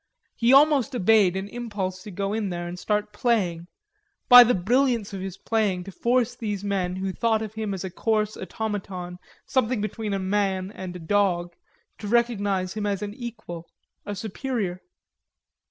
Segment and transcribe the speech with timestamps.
[0.35, 3.67] He almost obeyed an impulse to go in there and start playing,
[4.29, 7.83] by the brilliance of his playing to force these men, who thought of him as
[7.83, 11.53] a coarse automaton, something between a man and a dog,
[11.99, 13.69] to recognize him as an equal,
[14.03, 14.81] a superior.